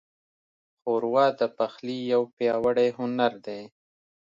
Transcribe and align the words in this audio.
ښوروا 0.81 1.25
د 1.39 1.41
پخلي 1.57 1.97
یو 2.13 2.21
پیاوړی 2.35 2.89
هنر 2.97 3.33
دی. 3.45 3.61